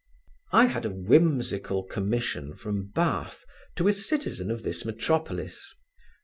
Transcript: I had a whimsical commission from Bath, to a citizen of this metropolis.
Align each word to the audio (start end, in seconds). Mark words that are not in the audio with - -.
I 0.51 0.65
had 0.65 0.83
a 0.83 0.89
whimsical 0.89 1.83
commission 1.83 2.55
from 2.55 2.87
Bath, 2.89 3.45
to 3.75 3.87
a 3.87 3.93
citizen 3.93 4.49
of 4.49 4.63
this 4.63 4.83
metropolis. 4.83 5.75